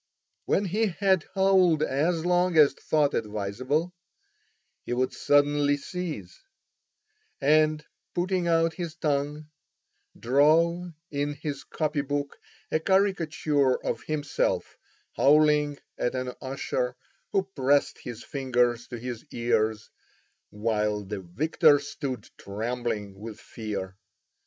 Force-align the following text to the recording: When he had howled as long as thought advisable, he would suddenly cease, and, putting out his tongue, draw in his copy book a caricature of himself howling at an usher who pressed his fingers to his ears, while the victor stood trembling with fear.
When 0.45 0.65
he 0.65 0.87
had 0.87 1.25
howled 1.35 1.83
as 1.83 2.25
long 2.25 2.57
as 2.57 2.73
thought 2.73 3.13
advisable, 3.13 3.93
he 4.81 4.93
would 4.93 5.13
suddenly 5.13 5.77
cease, 5.77 6.39
and, 7.39 7.85
putting 8.15 8.47
out 8.47 8.73
his 8.73 8.95
tongue, 8.95 9.49
draw 10.19 10.89
in 11.11 11.35
his 11.35 11.63
copy 11.63 12.01
book 12.01 12.39
a 12.71 12.79
caricature 12.79 13.75
of 13.85 14.01
himself 14.01 14.75
howling 15.17 15.77
at 15.99 16.15
an 16.15 16.33
usher 16.41 16.95
who 17.31 17.43
pressed 17.55 17.99
his 17.99 18.23
fingers 18.23 18.87
to 18.87 18.97
his 18.97 19.23
ears, 19.29 19.91
while 20.49 21.03
the 21.03 21.19
victor 21.19 21.77
stood 21.77 22.27
trembling 22.39 23.19
with 23.19 23.39
fear. 23.39 23.95